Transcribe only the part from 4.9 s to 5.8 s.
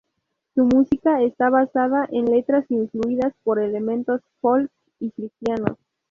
y cristianos.